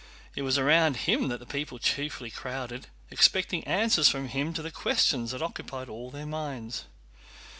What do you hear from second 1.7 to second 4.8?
chiefly crowded, expecting answers from him to the